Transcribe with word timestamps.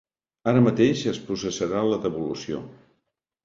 Ara 0.51 0.63
mateix 0.67 1.03
es 1.11 1.21
processarà 1.29 1.85
la 1.93 2.03
devolució. 2.09 2.67